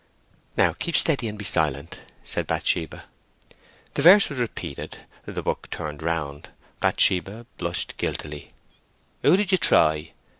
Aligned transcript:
"Now 0.57 0.73
keep 0.73 0.95
steady, 0.95 1.27
and 1.27 1.37
be 1.37 1.45
silent," 1.45 1.99
said 2.25 2.47
Bathsheba. 2.47 3.03
The 3.93 4.01
verse 4.01 4.29
was 4.31 4.39
repeated; 4.39 4.97
the 5.25 5.43
book 5.43 5.69
turned 5.69 6.01
round; 6.01 6.49
Bathsheba 6.79 7.45
blushed 7.59 7.97
guiltily. 7.97 8.49
"Who 9.21 9.37
did 9.37 9.51
you 9.51 9.59
try?" 9.59 10.13